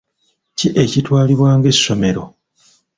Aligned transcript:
Ki 0.57 0.67
ekitwalibwa 0.83 1.49
ng'essomero? 1.57 2.23